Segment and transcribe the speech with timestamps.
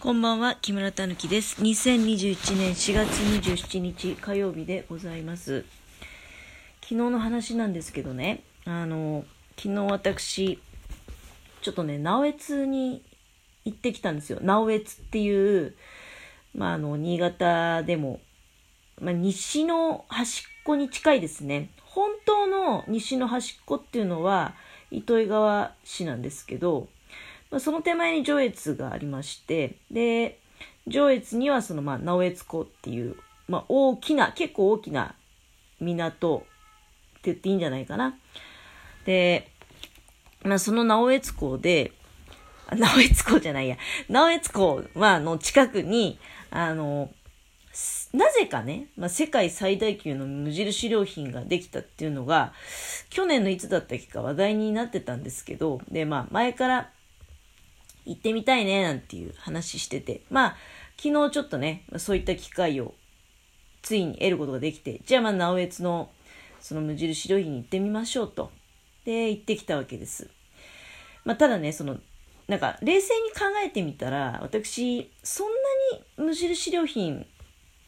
[0.00, 1.60] こんばんは、木村たぬきです。
[1.60, 5.66] 2021年4月27日火曜日でございます。
[6.80, 9.26] 昨日の話なんですけどね、あの、
[9.58, 10.58] 昨日私、
[11.60, 13.02] ちょっとね、直江津に
[13.66, 14.38] 行ってきたんですよ。
[14.40, 15.74] 直江津っていう、
[16.54, 18.20] まあ、あの、新潟でも、
[19.02, 21.72] まあ、西の端っこに近いですね。
[21.84, 24.54] 本当の西の端っこっていうのは、
[24.90, 26.88] 糸魚川市なんですけど、
[27.50, 30.40] まあ、その手前に上越がありまして、で、
[30.86, 33.16] 上越にはその、まあ、直江津港っていう、
[33.48, 35.14] まあ、大きな、結構大きな
[35.80, 36.40] 港っ
[37.14, 38.16] て言っていいんじゃないかな。
[39.04, 39.48] で、
[40.42, 41.92] まあ、その直江津港で、
[42.70, 43.76] 直江津港じゃないや、
[44.08, 46.18] 直江津港は、の近くに、
[46.50, 47.10] あの、
[48.12, 52.52] なぜかね、まあ、世界最大級の無印良品ができたっていうのが、
[53.10, 56.90] 去年のいつだったっけか話題になってたんですけど、で、まあ、前から
[58.04, 60.56] 行ってみたいね、なんていう話してて、まあ、
[60.96, 62.94] 昨日ちょっとね、そういった機会を
[63.82, 66.10] ついに得ることができて、じゃあまあ、直江津の
[66.60, 68.50] その無印良品に行ってみましょうと。
[69.04, 70.28] で、行ってきたわけです。
[71.24, 71.98] まあ、ただね、その、
[72.48, 75.54] なんか、冷静に考えてみたら、私、そんな
[75.98, 77.26] に無印良品、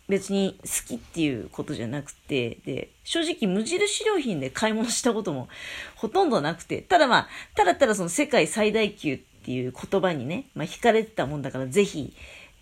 [0.08, 5.48] 別に好きっていうことじゃなくて、で、正直無印良品で買い物したことも
[5.96, 12.14] ほとんどなくて、ただまあ、ただただその世界最大級ってていう言葉にね、まあ惹かれてたもんだからぜひ、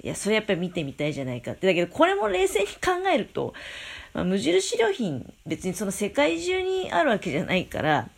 [0.02, 1.66] いや、それやっぱり見てみたいじゃないかって。
[1.66, 3.52] だけどこれも冷静に考えると、
[4.14, 8.08] まあ、無印良品別にその世界中にあるわけじゃないから、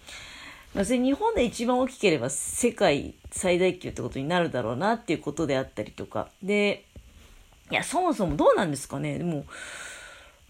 [0.75, 6.29] まあ、それ日本で一番大きければ世界最大級ってことになるだろうなっていうことであったりとか。
[6.43, 6.85] で、
[7.71, 9.19] いや、そもそもどうなんですかね。
[9.19, 9.45] でも、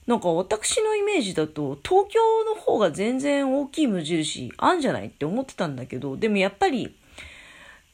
[0.07, 6.95] なんか私のイメージだと、東京の方が全然大きい無印あんじゃないって思ってたんだけど、でもやっぱり、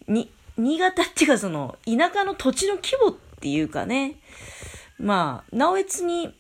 [0.09, 4.17] に、新潟っていうかその、田舎の土地の規模っていうかね、
[4.99, 6.35] まあ、直江津に、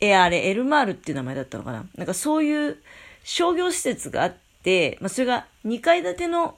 [0.00, 1.86] え、あれ、エルマールっていう名前だったのかな。
[1.96, 2.78] なんかそういう
[3.24, 6.56] 商業施設があって、まあそれが2階建ての、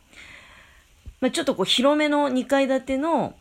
[1.20, 3.34] まあちょっとこう広めの2階建ての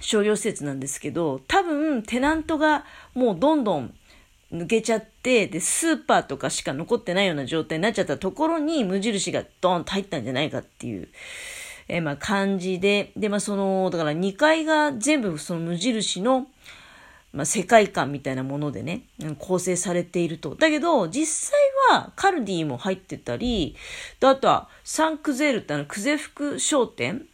[0.00, 2.84] 商業施設なんですけど、多分テナントが
[3.14, 3.94] もうどんどん
[4.52, 11.08] 抜けちゃって、で、スーパーとかしか残ってないような状態になっちゃったところに無印がドーンと入ったんじゃないかっていう、
[11.88, 16.46] えーまあ感じで、で、まあその、だから2階が全部その無印の、
[17.32, 19.02] まあ、世界観みたいなものでね、
[19.38, 20.54] 構成されていると。
[20.54, 21.58] だけど、実際
[21.90, 23.76] はカルディも入ってたり、
[24.20, 27.26] であとはサンクゼルってあの、クゼ服商店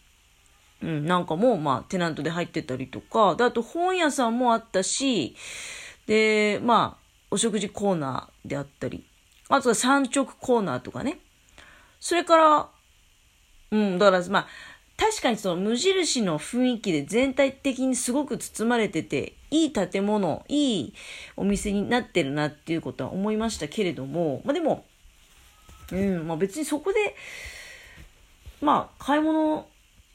[0.82, 5.34] うん、なんかも、まあ、テナントで入ってたりとか、であと本屋さんもあったし、
[6.06, 9.04] で、まあ、お食事コーナーであったり、
[9.48, 11.18] あとは産直コーナーとかね。
[12.00, 12.68] それから、
[13.74, 14.46] うん、だから、まあ、
[14.96, 20.94] 確かにその無印の雰囲気で全体的にすごく包まれてて、いい建物、いい
[21.36, 24.84] お店になってるなっていうことは思いましたけれども、まあでも、
[25.90, 27.16] うん、まあ別にそこで、
[28.60, 29.66] まあ買い物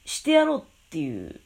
[0.05, 1.41] してやろうっていう、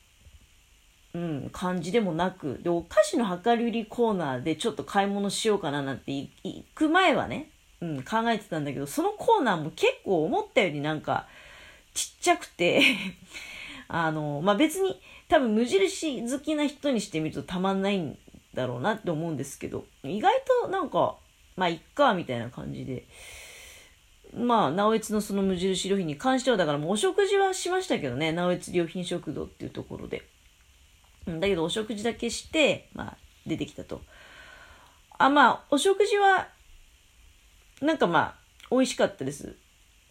[1.16, 7.50] うん、感じでもなく、で、お菓子の量り売りコーナーでちょっと買い物しようかななんて行く前はね、
[7.82, 11.28] うん、考えてたんだけど、そのコーナーも結構思ったよりなんか、
[11.94, 12.82] ちっちゃくて
[13.88, 18.18] あの、まあ、別に多分無印好きな人にしてみるとたまんないん
[18.54, 20.34] だろうなって思うんですけど、意外
[20.64, 21.16] となんか、
[21.56, 23.06] まあ、いっか、みたいな感じで。
[24.36, 30.24] まあ、直江津のその無印良品に関しては、だからもうお食事はしましたけどね、直江津良品食堂っていうところで。
[31.28, 34.02] だけどお食事だけして、まあ、出てきたと。
[35.18, 36.48] あ、まあ、お食事は、
[37.82, 38.36] なんかまあ、
[38.72, 39.56] 美味しかったです。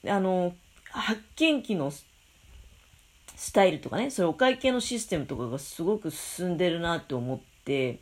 [0.07, 0.55] あの、
[0.93, 7.99] 発見機のスタイルとかね、そういうお会計のシステムとかがすごく進んでるなって思って、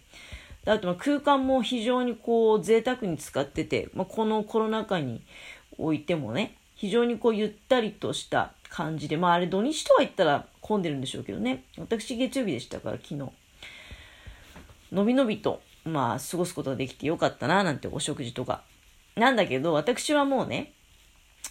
[0.67, 5.23] あとま空間も非常にこう贅沢に使ってて、まあ、このコロナ禍に
[5.79, 13.31] おいてもね、非常にこうゆったりとした感じで、まああれ土日とは言ったら混んでるんでしょうけどね、私月曜日でしたから昨日、
[14.93, 18.63] のびのびとまあ過ごすことができてよかったななんてお食事とか。
[19.17, 20.73] なんだけど私はもうね、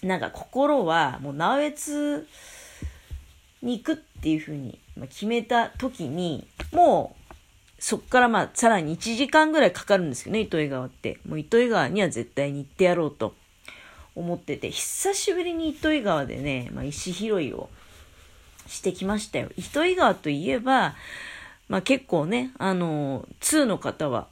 [0.04, 2.28] なんか心はもう直江津
[3.62, 4.80] に行くっていうふうに
[5.10, 7.34] 決めた時に、もう
[7.80, 11.20] そっからまあさらに1時間ぐらいかかるんですよね、糸魚川って。
[11.28, 13.34] もう糸魚川には絶対に行ってやろうと
[14.16, 17.70] 思ってて、久しぶりに糸魚川でね、まあ、石拾いを
[18.68, 19.50] してきましたよ。
[19.58, 20.96] 糸魚川といえば、
[21.68, 24.28] まあ結構ね、あの、2の方は、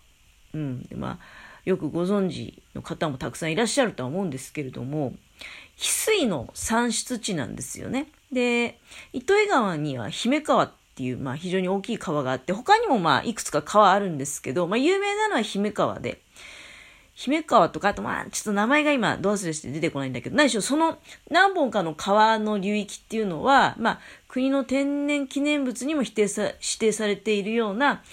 [0.53, 1.36] うん、まあ、
[1.67, 5.11] よくご存知の方もたくさんいらっしゃるとは思うんですけれども、
[5.77, 8.07] 翡翠の産出地なんですよね。
[8.31, 8.79] で、
[9.11, 16.21] 糸魚川には姫川っていう、まあ非常に大きい川があって、他にもまあいくつか川あるんですけど、まあ有名なのは姫川で、
[17.15, 20.99] 姫川とか、あとまあちょっと名前が今どうすれして出てこないんだけど、何しろその
[21.29, 23.99] 何本かの川の流域っていうのは、まあ
[24.29, 28.03] 国の天然記念物にも指定さ指定されているような、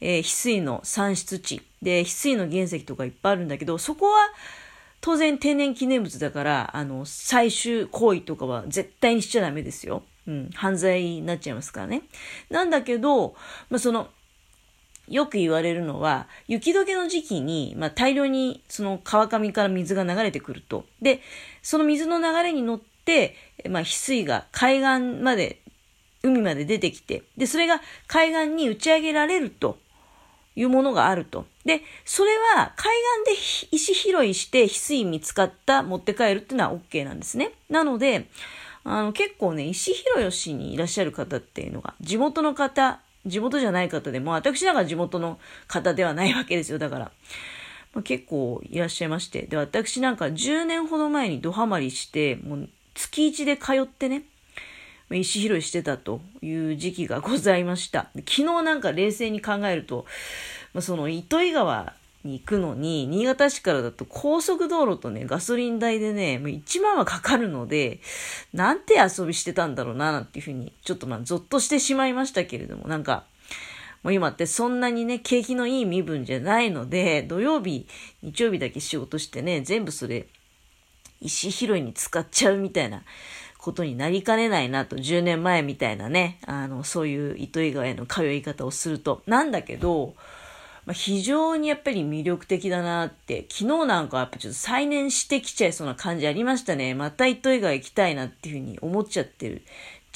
[0.00, 4.18] えー、翡翠の産出地で、翡翠の原石とかいっぱいあるんだけど、そこは
[5.00, 10.02] 当然天然記念物だから、あの、採集行為とかは絶対にしちゃダメですよ。
[10.26, 12.04] うん、犯罪になっちゃいますからね。
[12.48, 13.34] なんだけど、
[13.68, 14.08] まあ、その、
[15.08, 20.86] よく言われるのは、雪解けの時期に、まあ、大量にその川上から水が流れてくると。
[21.02, 21.20] で、
[21.62, 23.36] その水の流れに乗って、
[23.68, 25.60] まあ、翡翠が海岸まで、
[26.22, 29.78] 海まで出てきて、で、それが海岸に打ち上げられると
[30.56, 31.46] いうものがあると。
[31.64, 32.92] で、それは海
[33.26, 37.52] 岸で石拾いして翡翠見つかった持って帰るっていうのは OK なんですね。
[37.68, 38.28] なので、
[38.84, 46.78] あの、結構ね、石拾いをしにいらっしゃる方っていうのが、地元の方、地元じゃない方でも、私なんか地元の方ではないわけですよ。
[46.78, 47.12] だから、
[47.94, 49.42] まあ、結構いらっしゃいまして。
[49.42, 54.24] で、私なんか10年ほど前にドハマりして、もう月1で通ってね、
[55.10, 58.10] 石拾いしてたという時期がございました。
[58.14, 60.06] 昨日なんか冷静に考えると、
[60.72, 61.92] まあ、その糸魚川
[62.24, 68.00] に行くのに、新潟市からだと高速道路とね、ガソリン代でね、もう1万はかかるので、
[68.52, 73.24] なんて遊びしてたんだろうな、なんていうふうに、ちょっとまあ、ゾッとしてしまいましたけれども、なんか、
[74.02, 77.86] もう今ってそんなにね、景気のいい身分じゃないので、土曜日、
[78.22, 80.26] 日曜日だけ仕事してね、全部それ、
[81.20, 83.02] 石拾いに使っちゃうみたいな
[83.64, 89.22] ことになりかねないなと、10年前みたいなね、あの、そういう糸魚川への通い方をすると。
[89.26, 90.14] なんだけど、
[90.84, 96.94] まあ、非常にやっぱり魅力的だなって、昨日なんかやっぱちょっと再燃してきちゃいそうな感じありましたね。
[96.94, 99.62] また糸魚川行きたいなっていうふうに思っちゃってる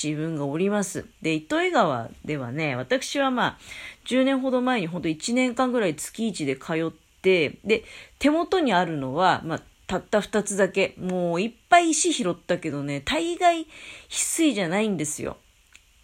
[0.03, 1.07] 自分がおります。
[1.23, 3.59] で、糸魚川ではね、私はまあ、
[4.05, 6.93] 10年ほど前にほんと1年間ぐらい月1で通っ
[7.23, 7.85] て、で、
[8.19, 10.95] 手元にあるのは、まあ、たった2つだけ。
[10.99, 13.67] もういっぱい石拾ったけどね、大概翡
[14.09, 15.39] 翠じゃないんですよ。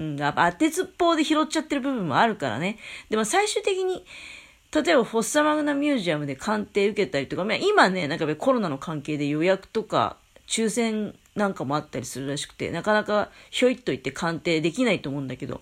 [0.00, 2.78] うん、やっぱ当てずっぽうで拾っちゃってる部分もあるからね。
[3.10, 4.04] でも最終的に
[4.74, 10.16] 例えばフォッサマグナミュージアムで鑑定受けたりとか、今ね、なんかコロナの関係で予約とか
[10.48, 15.60] 抽選なんかもあったりするらしくて、なかなかひょいっと言って鑑定できないと思うんだけど、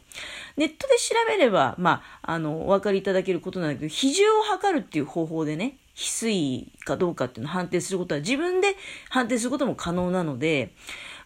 [0.56, 8.76] ネットで調べれば、まあ、あの、お分かりいただけることなんだけど、比重を測るっていう方法でね、翡翠かどうかっていうのを判定することは自分で
[9.10, 10.72] 判定することも可能なので、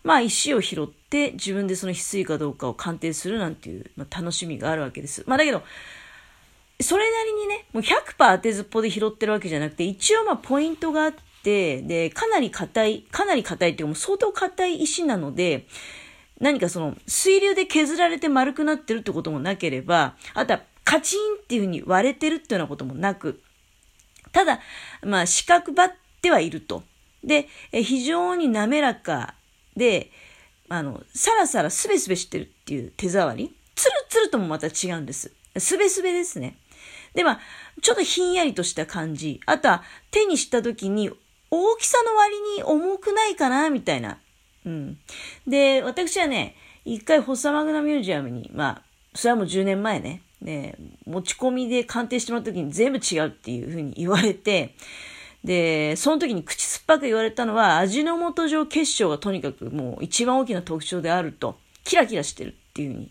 [0.03, 5.25] まあ石を拾って自分でその翡翠かどうかを鑑定するなんていう、まあ、楽しみがあるわけです。
[5.27, 5.63] まあだけど、
[6.81, 15.67] それなりにね、もう100%当てずっぽで拾ってるわけじゃなくて、一応まあポイントがあって、で、かなり硬い、かなり硬いっていうかもう相当硬い石なので、
[16.41, 23.41] 何かその水流で削られて丸くなってるってこともなければ、あとはカチンっていう風に割れてるっていうようなこともなく、
[24.37, 24.61] ただ、
[25.03, 26.83] まあ四角ばってはいると。
[27.25, 29.35] で、え非常に滑らか
[29.75, 30.11] で、
[30.69, 33.57] あの、さらさらすべすべしてるっていう手触り。
[33.75, 35.33] つるつるともまた違うんです。
[35.57, 36.59] すべすべですね。
[37.15, 37.41] で、まあ、
[37.81, 39.41] ちょっとひんやりとした感じ。
[39.47, 41.11] あとは、手にした時に、
[41.51, 44.19] 大きさの割に重くないかな、みたいな。
[44.67, 44.99] うん。
[45.47, 48.83] で、私はね、一回、ホッサマグナミュージアムに、まあ、
[49.15, 54.75] それはもう10年前ね、ね、持ち込みで鑑定してもらった時に全部違うっていうふうに言われて、
[55.45, 63.11] で、その時に口酸っぱく言われたのは、味の素状結晶がとにかくもう一番大きな特徴であると、キラキラしてるっていうふうに、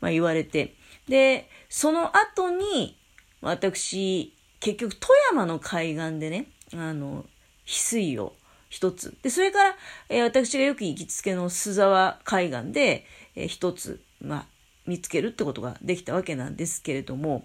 [0.00, 0.74] まあ、言われて、
[1.08, 2.98] で、その後に、
[3.40, 7.24] 私、結局富山の海岸でね、あの、
[7.66, 8.34] 翡翠を
[8.68, 9.16] 一つ。
[9.22, 9.76] で、それから、
[10.08, 13.04] えー、私がよく行きつけの須沢海岸で、
[13.34, 14.46] えー、一つ、まあ、
[14.86, 17.44] 見つけるってことができたわけなんですけれども、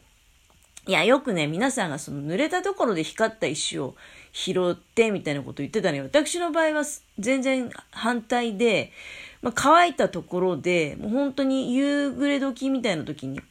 [0.88, 3.96] いや、よくね、皆さんがその濡れたところで光った石を
[4.32, 6.06] 拾ってみたいなこと言ってたのよ。
[6.06, 6.84] 私の場合は
[7.20, 8.94] 全然反対で、
[9.42, 13.42] まあ、乾いたところで、もう本当に夕暮れ時みたいな時に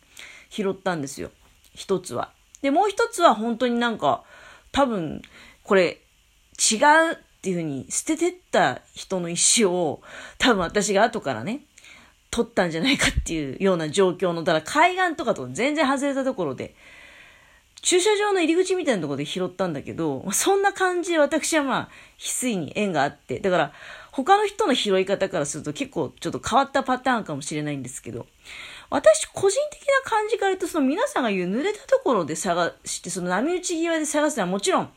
[0.48, 1.30] 拾ったんですよ。
[1.74, 2.32] 一つは。
[2.62, 4.24] で、もう一つは本当になんか、
[4.72, 5.20] 多分、
[5.62, 6.00] これ、
[6.58, 10.00] 違うっていうふうに捨ててった人の石を、
[10.38, 11.60] 多分私が後からね、
[12.36, 16.74] 取ったんじゃないかっていうような状況の、だから海岸とかと全然外れたところで、
[17.80, 21.88] 駐車場の入り口みたいなところで拾ったんだけど、そんな感じで私はまあ、
[22.18, 23.72] 翡翠に縁があって、だから、
[24.12, 28.26] 他の人の拾い方からすると結構ちょっと変わったパターンかもしれないんですけど、
[28.90, 34.90] 私個人的な感じから言うと、その皆さんが言う濡れたところで探して、その波打ち際で探すのはもちろん、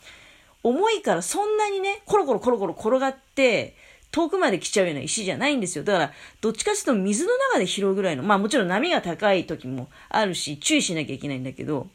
[0.64, 3.76] 重いからそんなにね、コロコロコロコロ転がって、
[4.12, 5.84] 遠くまで来ちゃうような石じゃないんですよ。
[5.84, 11.88] だから、どっちかっていうと水の中で拾うぐらいの、まあもちろん波が高い時もあるし、注意しなきゃいけないんだけど、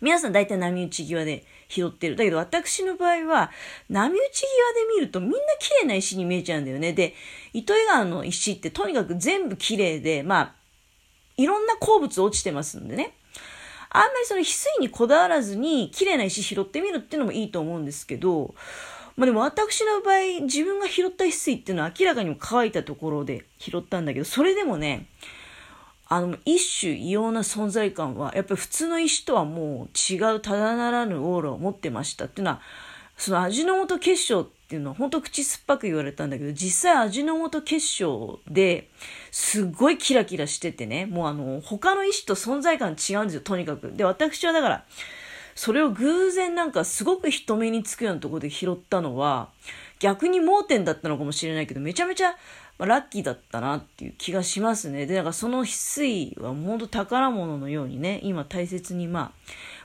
[0.00, 2.16] 皆さん大体波打ち際で拾ってる。
[2.16, 3.50] だけど私の場合は、
[3.88, 6.92] 波打ち際で見るとみんな綺麗な石に見えちゃうんだよね。
[6.92, 7.14] で、
[7.52, 10.54] 糸魚川の石ってとにかく全部綺麗で、まあ、
[11.36, 13.14] いろんな鉱物落ちてますんでね。
[13.90, 18.54] あんまりその翡翠にこだわらずに綺麗な石拾ってみるっていうのもいいと思うんですけど、
[19.16, 25.06] まあでも私の場合、自分が拾った翡翠っていうのは明らかにも乾いたところで拾ったんだけど、それでもね、
[26.08, 32.60] あの、一種異様な存在感は、やっぱり普通の石とはもう違うただならぬオーラを持ってましたっていうのは、
[33.16, 38.90] その味の素結晶っていうのは本当口酸っぱく言われたんだけど、実際味の素結晶で
[39.30, 43.92] すごいキラキラしててね、もうあの、他の石と存在感違うんですよ、とにかく。
[43.92, 44.84] で、私はだから、
[45.54, 49.50] それを偶然なんかすごく人目につくようなところで拾ったのは、
[50.00, 52.34] 逆に盲点だったのかもしれないけど、めちゃめちゃ
[52.78, 55.06] まあ、ラッキーだったなっていう気がしますね。
[55.06, 59.32] で、なんかその翡翠は本当宝物のようにね、今大切にまあ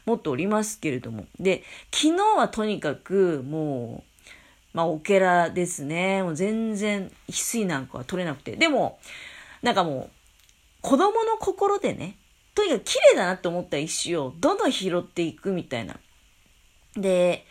[0.06, 1.26] 持っておりますけれども。
[1.40, 4.04] で、昨日はとにかくも
[4.74, 6.24] う、まあオケラですね。
[6.24, 8.56] もう全然翡翠なんかは取れなくて。
[8.56, 9.00] でも、
[9.62, 10.12] なんかもう、
[10.82, 12.16] 子供の心でね、
[12.60, 15.96] とにかく綺麗だなって思った石をどんどん拾っていくみたいな。
[16.98, 17.46] で、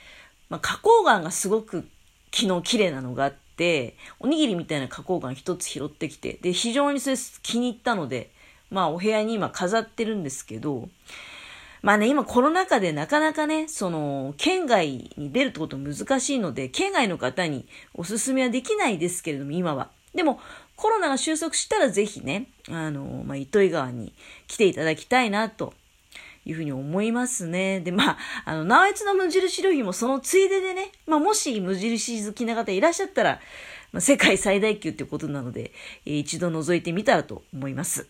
[0.51, 1.89] まあ、花崗岩がすごく
[2.31, 8.31] 昨日綺麗なのがあって、、おにぎりみたいな加工感一つ拾ってきて、で、非常にそれ気に入ったので、
[8.71, 10.91] まあお部屋に今飾ってるんですけど、
[11.81, 19.91] まあね、今コロナ禍でなかなかね、その、県外に出るってこと難しいので、県外の方におすすめはできないですけれども、今は。
[20.15, 20.41] でも、
[20.77, 24.13] コロナが収束したらぜひね、あの、まあ、糸魚川に
[24.47, 25.75] 来ていただきたいなと
[26.45, 27.81] いうふうに思いますね。
[27.81, 33.41] で、まあ、あの、直江津の無印良品もそのついででね、まあ、もし無印好きな方いらっしゃったら、
[33.93, 35.73] まあ、世界最大級ってことなので、
[36.05, 38.07] 一度覗いてみたらと思います。